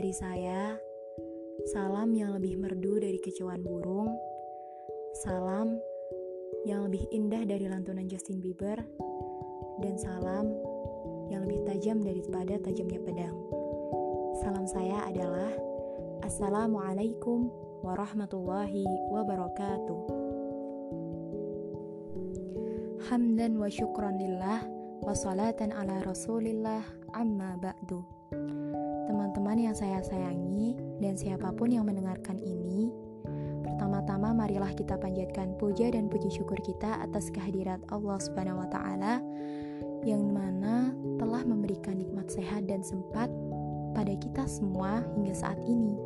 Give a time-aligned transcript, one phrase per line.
[0.00, 0.80] dari saya,
[1.76, 4.08] salam yang lebih merdu dari kecauan burung,
[5.20, 5.76] salam
[6.64, 8.80] yang lebih indah dari lantunan Justin Bieber,
[9.84, 10.56] dan salam
[11.28, 13.36] yang lebih tajam daripada tajamnya pedang.
[14.40, 15.52] Salam saya adalah
[16.24, 17.52] Assalamualaikum
[17.84, 20.00] warahmatullahi wabarakatuh.
[23.12, 24.64] Hamdan wa syukran lillah
[25.04, 28.00] wa salatan ala rasulillah amma ba'du.
[29.10, 32.94] Teman-teman yang saya sayangi dan siapa pun yang mendengarkan ini,
[33.66, 39.18] pertama-tama marilah kita panjatkan puja dan puji syukur kita atas kehadirat Allah Subhanahu wa taala
[40.06, 43.26] yang mana telah memberikan nikmat sehat dan sempat
[43.98, 45.98] pada kita semua hingga saat ini.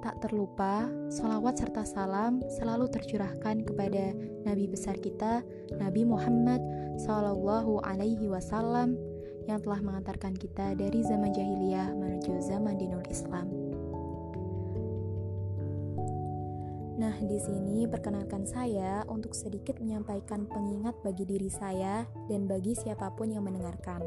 [0.00, 4.16] Tak terlupa, salawat serta salam selalu tercurahkan kepada
[4.48, 5.44] Nabi besar kita,
[5.76, 6.64] Nabi Muhammad
[6.96, 8.96] Sallallahu Alaihi Wasallam,
[9.44, 13.46] yang telah mengantarkan kita dari zaman jahiliyah menuju zaman dinul Islam.
[16.94, 23.10] Nah, di sini perkenalkan saya untuk sedikit menyampaikan pengingat bagi diri saya dan bagi siapa
[23.12, 23.98] pun yang mendengarkan,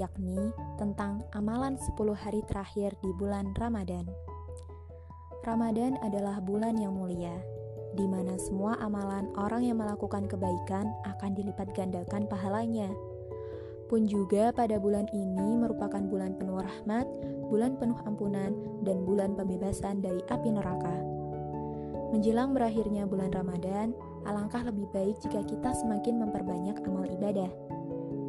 [0.00, 0.40] yakni
[0.80, 4.08] tentang amalan 10 hari terakhir di bulan Ramadan.
[5.44, 7.36] Ramadan adalah bulan yang mulia,
[7.92, 12.88] di mana semua amalan orang yang melakukan kebaikan akan dilipat gandakan pahalanya
[13.88, 17.08] pun juga pada bulan ini merupakan bulan penuh rahmat,
[17.48, 18.52] bulan penuh ampunan,
[18.84, 20.96] dan bulan pembebasan dari api neraka.
[22.12, 27.48] Menjelang berakhirnya bulan Ramadan, alangkah lebih baik jika kita semakin memperbanyak amal ibadah.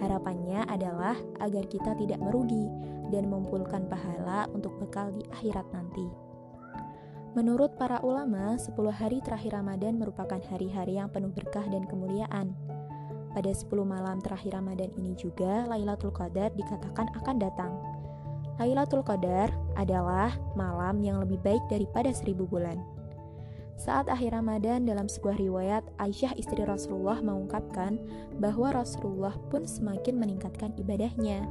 [0.00, 2.68] Harapannya adalah agar kita tidak merugi
[3.12, 6.32] dan mengumpulkan pahala untuk bekal di akhirat nanti.
[7.32, 12.52] Menurut para ulama, 10 hari terakhir Ramadan merupakan hari-hari yang penuh berkah dan kemuliaan.
[13.32, 17.72] Pada 10 malam terakhir Ramadan ini juga Lailatul Qadar dikatakan akan datang.
[18.60, 19.48] Lailatul Qadar
[19.80, 22.76] adalah malam yang lebih baik daripada seribu bulan.
[23.80, 27.96] Saat akhir Ramadan dalam sebuah riwayat, Aisyah istri Rasulullah mengungkapkan
[28.36, 31.48] bahwa Rasulullah pun semakin meningkatkan ibadahnya.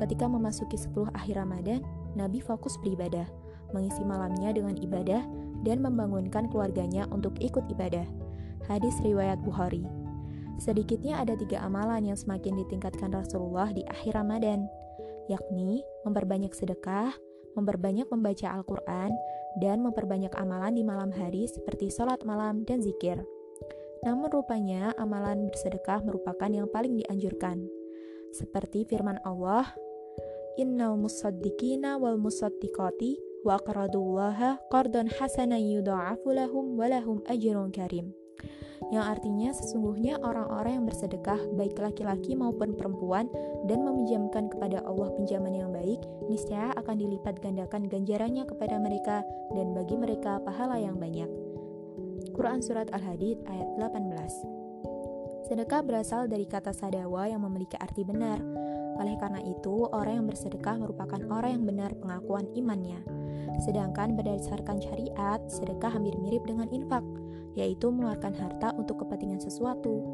[0.00, 1.84] Ketika memasuki 10 akhir Ramadan,
[2.16, 3.28] Nabi fokus beribadah,
[3.76, 5.22] mengisi malamnya dengan ibadah,
[5.66, 8.06] dan membangunkan keluarganya untuk ikut ibadah.
[8.66, 9.97] Hadis riwayat Bukhari.
[10.58, 14.66] Sedikitnya ada tiga amalan yang semakin ditingkatkan Rasulullah di akhir Ramadan,
[15.30, 17.14] yakni memperbanyak sedekah,
[17.54, 19.14] memperbanyak membaca Al-Quran,
[19.62, 23.22] dan memperbanyak amalan di malam hari seperti sholat malam dan zikir.
[24.02, 27.66] Namun rupanya amalan bersedekah merupakan yang paling dianjurkan.
[28.34, 29.66] Seperti firman Allah,
[30.58, 33.14] Innal musaddiqina wal musaddiqati
[33.46, 38.10] wa aqradullaha qardan hasanan yudha'afu lahum wa lahum ajrun karim
[38.88, 43.28] yang artinya sesungguhnya orang-orang yang bersedekah, baik laki-laki maupun perempuan,
[43.68, 46.00] dan meminjamkan kepada Allah pinjaman yang baik,
[46.32, 49.20] niscaya akan dilipat gandakan ganjarannya kepada mereka
[49.52, 51.28] dan bagi mereka pahala yang banyak.
[52.32, 58.40] Quran Surat Al-Hadid ayat 18 Sedekah berasal dari kata sadawa yang memiliki arti benar.
[59.00, 63.00] Oleh karena itu, orang yang bersedekah merupakan orang yang benar pengakuan imannya.
[63.64, 67.00] Sedangkan berdasarkan syariat, sedekah hampir mirip dengan infak
[67.56, 70.04] yaitu mengeluarkan harta untuk kepentingan sesuatu.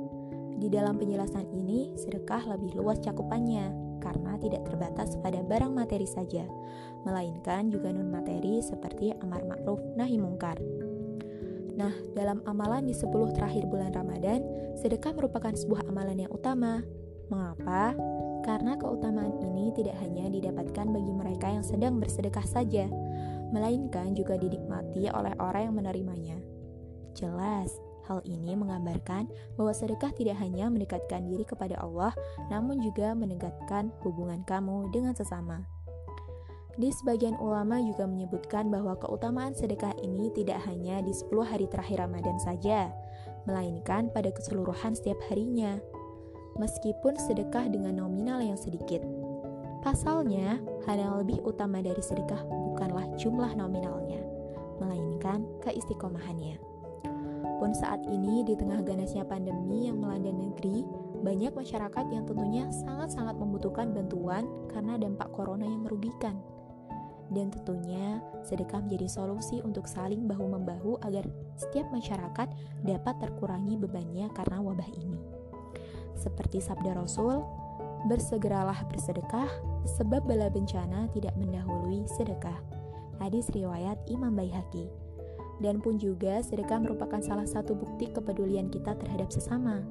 [0.54, 6.44] Di dalam penjelasan ini, sedekah lebih luas cakupannya karena tidak terbatas pada barang materi saja,
[7.02, 10.60] melainkan juga non-materi seperti amar ma'ruf nahi mungkar.
[11.74, 14.46] Nah, dalam amalan di 10 terakhir bulan Ramadan,
[14.78, 16.84] sedekah merupakan sebuah amalan yang utama.
[17.32, 17.96] Mengapa?
[18.46, 22.86] Karena keutamaan ini tidak hanya didapatkan bagi mereka yang sedang bersedekah saja,
[23.50, 26.53] melainkan juga dinikmati oleh orang yang menerimanya.
[27.14, 27.70] Jelas,
[28.10, 32.12] hal ini menggambarkan bahwa sedekah tidak hanya mendekatkan diri kepada Allah,
[32.50, 35.64] namun juga mendekatkan hubungan kamu dengan sesama.
[36.74, 42.02] Di sebagian ulama juga menyebutkan bahwa keutamaan sedekah ini tidak hanya di 10 hari terakhir
[42.02, 42.90] Ramadan saja,
[43.46, 45.78] melainkan pada keseluruhan setiap harinya.
[46.58, 49.02] Meskipun sedekah dengan nominal yang sedikit.
[49.86, 54.22] Pasalnya, hal yang lebih utama dari sedekah bukanlah jumlah nominalnya,
[54.82, 56.73] melainkan keistiqomahannya.
[57.64, 60.84] Pun saat ini di tengah ganasnya pandemi yang melanda negeri,
[61.24, 66.36] banyak masyarakat yang tentunya sangat-sangat membutuhkan bantuan karena dampak corona yang merugikan.
[67.32, 71.24] Dan tentunya sedekah menjadi solusi untuk saling bahu-membahu agar
[71.56, 72.52] setiap masyarakat
[72.84, 75.16] dapat terkurangi bebannya karena wabah ini.
[76.20, 77.40] Seperti sabda Rasul,
[78.12, 79.48] bersegeralah bersedekah
[79.88, 82.60] sebab bala bencana tidak mendahului sedekah.
[83.24, 85.03] Hadis riwayat Imam Baihaqi
[85.62, 89.84] dan pun juga sedekah merupakan salah satu bukti kepedulian kita terhadap sesama.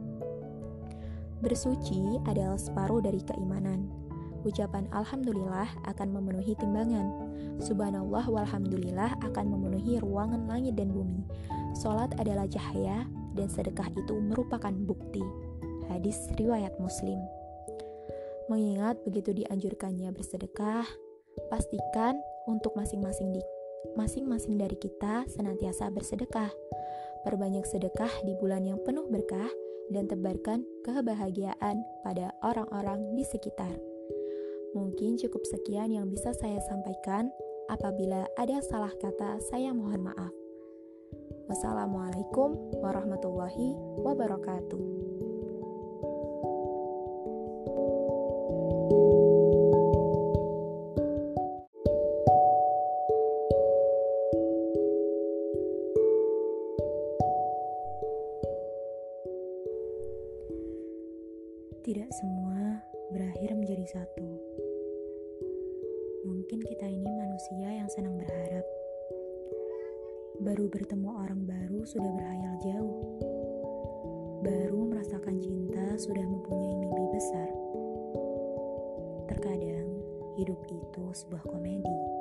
[1.44, 3.92] Bersuci adalah separuh dari keimanan.
[4.44, 7.07] Ucapan Alhamdulillah akan memenuhi timbangan.
[7.63, 11.24] Subhanallah walhamdulillah akan memenuhi ruangan langit dan bumi.
[11.75, 15.24] Salat adalah cahaya dan sedekah itu merupakan bukti.
[15.92, 17.19] Hadis riwayat Muslim.
[18.51, 20.83] Mengingat begitu dianjurkannya bersedekah,
[21.48, 23.44] pastikan untuk masing-masing di
[23.96, 26.52] masing-masing dari kita senantiasa bersedekah.
[27.24, 29.50] Perbanyak sedekah di bulan yang penuh berkah
[29.92, 33.76] dan tebarkan kebahagiaan pada orang-orang di sekitar.
[34.74, 37.30] Mungkin cukup sekian yang bisa saya sampaikan.
[37.72, 40.34] Apabila ada salah kata, saya mohon maaf.
[41.48, 45.23] Wassalamualaikum warahmatullahi wabarakatuh.
[63.84, 64.30] Menjadi satu.
[66.24, 68.64] Mungkin kita ini manusia yang senang berharap
[70.40, 73.00] Baru bertemu orang baru sudah berhayal jauh.
[74.40, 77.50] Baru merasakan cinta sudah mempunyai mimpi besar.
[79.28, 80.00] Terkadang
[80.40, 82.12] hidup itu sebuah komedi.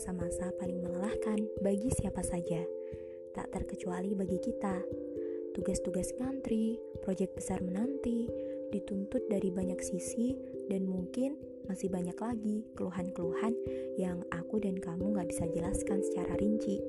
[0.00, 2.64] Masa-masa paling melelahkan bagi siapa saja.
[3.36, 4.80] Tak terkecuali bagi kita.
[5.52, 8.24] Tugas-tugas ngantri, proyek besar menanti
[8.72, 10.32] Dituntut dari banyak sisi
[10.72, 11.36] Dan mungkin
[11.68, 13.52] masih banyak lagi keluhan-keluhan
[14.00, 16.80] Yang aku dan kamu gak bisa jelaskan secara rinci.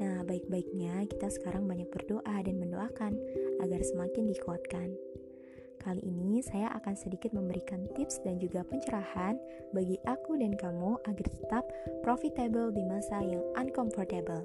[0.00, 3.20] Nah, baik-baiknya kita sekarang banyak berdoa dan mendoakan
[3.60, 4.96] agar semakin dikuatkan.
[5.78, 9.38] Kali ini saya akan sedikit memberikan tips dan juga pencerahan
[9.70, 11.64] bagi aku dan kamu agar tetap
[12.02, 14.42] profitable di masa yang uncomfortable.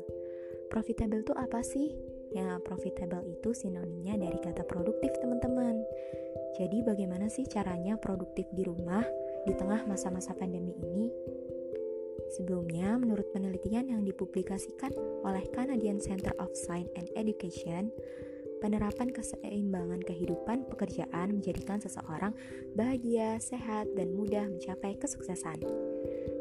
[0.70, 1.94] Profitable itu apa sih?
[2.34, 5.82] Ya, profitable itu sinonimnya dari kata produktif, teman-teman.
[6.58, 9.06] Jadi, bagaimana sih caranya produktif di rumah
[9.46, 11.14] di tengah masa-masa pandemi ini?
[12.34, 14.90] Sebelumnya, menurut penelitian yang dipublikasikan
[15.22, 17.94] oleh Canadian Center of Science and Education,
[18.64, 22.32] penerapan keseimbangan kehidupan pekerjaan menjadikan seseorang
[22.80, 25.60] bahagia, sehat, dan mudah mencapai kesuksesan.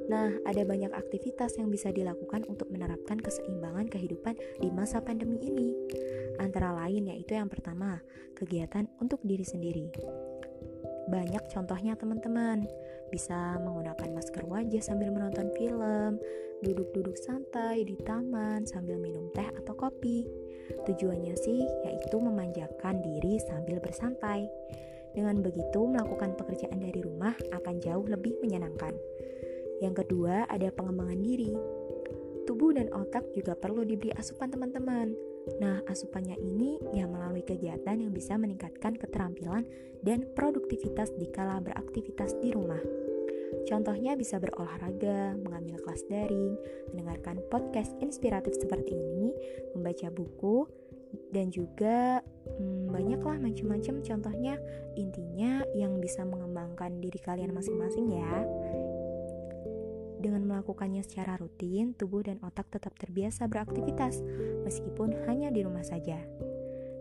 [0.07, 5.75] Nah, ada banyak aktivitas yang bisa dilakukan untuk menerapkan keseimbangan kehidupan di masa pandemi ini.
[6.39, 7.99] Antara lain yaitu yang pertama,
[8.39, 9.91] kegiatan untuk diri sendiri.
[11.11, 12.67] Banyak contohnya teman-teman.
[13.11, 16.21] Bisa menggunakan masker wajah sambil menonton film
[16.63, 20.23] Duduk-duduk santai di taman sambil minum teh atau kopi.
[20.87, 24.47] Tujuannya sih yaitu memanjakan diri sambil bersantai.
[25.11, 28.95] Dengan begitu melakukan pekerjaan dari rumah akan jauh lebih menyenangkan.
[29.83, 31.51] Yang kedua ada pengembangan diri.
[32.47, 38.15] Tubuh dan otak juga perlu diberi asupan teman-teman Nah, asupannya ini ya melalui kegiatan yang
[38.15, 39.67] bisa meningkatkan keterampilan
[40.03, 42.81] dan produktivitas di kala beraktivitas di rumah.
[43.69, 46.57] Contohnya bisa berolahraga, mengambil kelas daring,
[46.91, 49.35] mendengarkan podcast inspiratif seperti ini,
[49.77, 50.65] membaca buku,
[51.29, 52.25] dan juga
[52.57, 54.57] hmm, banyaklah macam-macam contohnya
[54.97, 58.37] intinya yang bisa mengembangkan diri kalian masing-masing ya.
[60.23, 64.23] Dengan melakukannya secara rutin, tubuh dan otak tetap terbiasa beraktivitas,
[64.63, 66.23] meskipun hanya di rumah saja.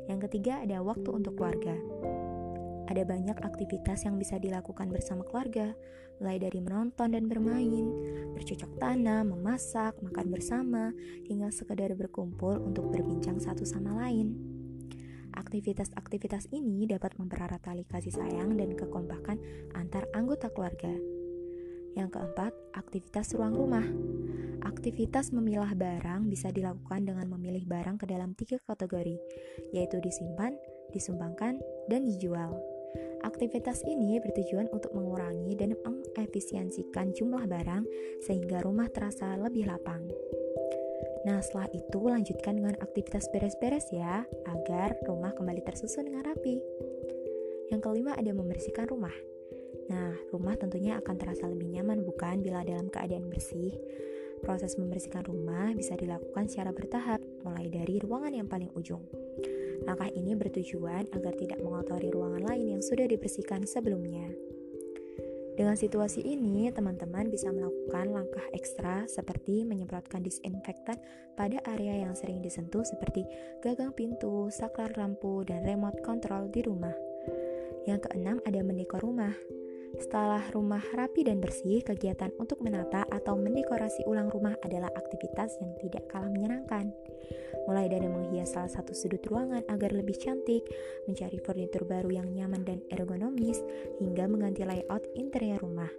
[0.10, 1.78] Yang ketiga, ada waktu untuk keluarga.
[2.90, 5.78] Ada banyak aktivitas yang bisa dilakukan bersama keluarga,
[6.18, 7.88] mulai dari menonton dan bermain,
[8.34, 10.90] bercocok tanam, memasak, makan bersama,
[11.30, 14.34] hingga sekedar berkumpul untuk berbincang satu sama lain.
[15.32, 19.40] Aktivitas-aktivitas ini dapat mempererat tali kasih sayang dan kekompakan
[19.78, 21.21] antar anggota keluarga.
[21.98, 23.86] Yang keempat, aktivitas ruang rumah.
[24.62, 29.18] Aktivitas memilah barang bisa dilakukan dengan memilih barang ke dalam tiga kategori,
[29.74, 30.54] yaitu disimpan,
[30.94, 31.58] disumbangkan,
[31.90, 32.56] dan dijual.
[33.22, 37.86] Aktivitas ini bertujuan untuk mengurangi dan mengefisiensikan jumlah barang
[38.26, 40.10] sehingga rumah terasa lebih lapang.
[41.22, 46.58] Nah, setelah itu lanjutkan dengan aktivitas beres-beres ya, agar rumah kembali tersusun dengan rapi.
[47.70, 49.14] Yang kelima ada membersihkan rumah.
[49.92, 53.76] Nah, rumah tentunya akan terasa lebih nyaman bukan bila dalam keadaan bersih.
[54.40, 59.04] Proses membersihkan rumah bisa dilakukan secara bertahap, mulai dari ruangan yang paling ujung.
[59.84, 64.32] Langkah ini bertujuan agar tidak mengotori ruangan lain yang sudah dibersihkan sebelumnya.
[65.52, 70.98] Dengan situasi ini, teman-teman bisa melakukan langkah ekstra seperti menyemprotkan disinfektan
[71.36, 73.28] pada area yang sering disentuh seperti
[73.60, 76.96] gagang pintu, saklar lampu, dan remote control di rumah.
[77.84, 79.36] Yang keenam ada mendekor rumah.
[80.00, 85.76] Setelah rumah rapi dan bersih, kegiatan untuk menata atau mendekorasi ulang rumah adalah aktivitas yang
[85.82, 86.94] tidak kalah menyenangkan.
[87.68, 90.64] Mulai dari menghias salah satu sudut ruangan agar lebih cantik,
[91.06, 93.60] mencari furnitur baru yang nyaman dan ergonomis,
[94.00, 95.92] hingga mengganti layout interior rumah.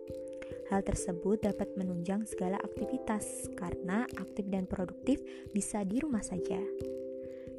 [0.73, 5.21] Hal tersebut dapat menunjang segala aktivitas karena aktif dan produktif
[5.53, 6.61] bisa di rumah saja.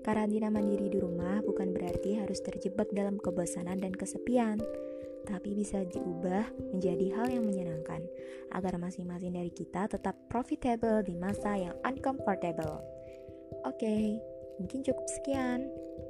[0.03, 4.59] Karantina mandiri di rumah bukan berarti harus terjebak dalam kebosanan dan kesepian
[5.23, 8.03] tapi bisa diubah menjadi hal yang menyenangkan
[8.53, 12.83] agar masing-masing dari kita tetap profitable di masa yang uncomfortable.
[13.63, 14.05] Oke, okay,
[14.59, 15.67] mungkin cukup sekian.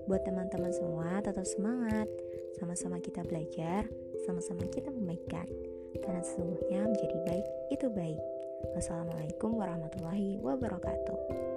[0.09, 2.09] Buat teman-teman semua, tetap semangat.
[2.59, 3.87] Sama-sama kita belajar,
[4.25, 5.47] sama-sama kita membaikkan.
[6.01, 8.21] Karena sesungguhnya menjadi baik itu baik.
[8.75, 11.52] Wassalamualaikum warahmatullahi wabarakatuh.